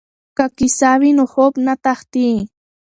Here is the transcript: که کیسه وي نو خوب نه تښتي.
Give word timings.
که 0.37 0.45
کیسه 0.57 0.91
وي 0.99 1.11
نو 1.17 1.23
خوب 1.31 1.53
نه 1.65 1.73
تښتي. 1.83 2.29